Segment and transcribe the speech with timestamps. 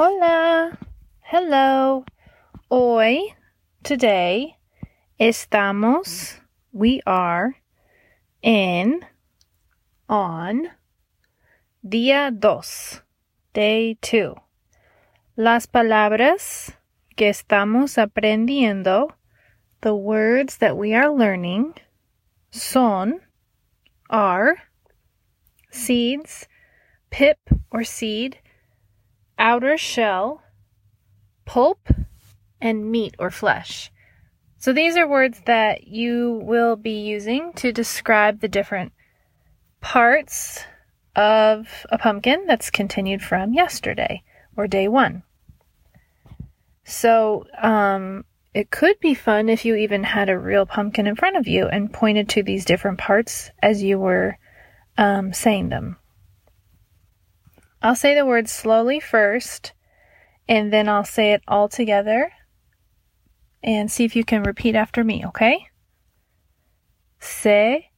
[0.00, 0.78] Hola.
[1.22, 2.04] Hello.
[2.70, 3.34] Hoy,
[3.82, 4.56] today,
[5.18, 6.38] estamos,
[6.70, 7.56] we are,
[8.40, 9.00] in,
[10.08, 10.68] on,
[11.84, 13.02] día dos,
[13.52, 14.36] day two.
[15.36, 16.72] Las palabras
[17.16, 19.08] que estamos aprendiendo,
[19.80, 21.74] the words that we are learning,
[22.52, 23.18] son,
[24.08, 24.58] are,
[25.72, 26.46] seeds,
[27.10, 27.38] pip
[27.72, 28.38] or seed,
[29.38, 30.42] outer shell,
[31.44, 31.88] pulp,
[32.60, 33.90] and meat or flesh.
[34.58, 38.92] So these are words that you will be using to describe the different
[39.80, 40.64] parts
[41.14, 44.22] of a pumpkin that's continued from yesterday
[44.56, 45.22] or day one.
[46.84, 51.36] So um, it could be fun if you even had a real pumpkin in front
[51.36, 54.36] of you and pointed to these different parts as you were
[54.96, 55.96] um, saying them.
[57.80, 59.72] I'll say the word slowly first,
[60.48, 62.32] and then I'll say it all together
[63.62, 65.68] and see if you can repeat after me, okay?
[67.20, 67.90] Se,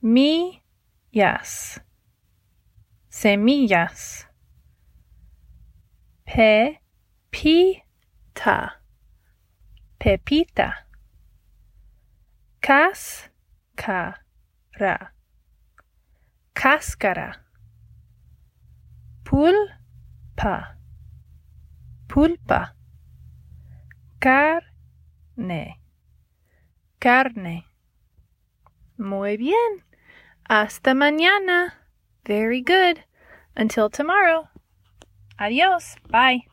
[0.00, 0.62] mi,
[1.10, 1.80] yes.
[3.10, 4.24] Semillas.
[6.26, 6.78] Pe,
[7.32, 7.82] pi,
[8.34, 8.76] ta.
[10.00, 10.74] Pepita.
[12.60, 13.28] Cas,
[13.76, 14.14] ca,
[14.80, 14.96] ra.
[16.54, 17.43] Cáscara
[19.24, 20.76] pulpa,
[22.08, 22.74] pulpa,
[24.20, 25.80] carne,
[27.00, 27.66] carne.
[28.96, 29.84] Muy bien.
[30.48, 31.74] Hasta mañana.
[32.24, 33.00] Very good.
[33.56, 34.48] Until tomorrow.
[35.38, 35.96] Adios.
[36.08, 36.46] Bye.